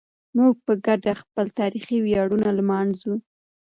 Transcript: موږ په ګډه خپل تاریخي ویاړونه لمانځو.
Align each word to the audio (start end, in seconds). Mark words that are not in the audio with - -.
موږ 0.37 0.53
په 0.65 0.73
ګډه 0.85 1.11
خپل 1.21 1.45
تاریخي 1.59 1.97
ویاړونه 2.01 2.49
لمانځو. 2.59 3.13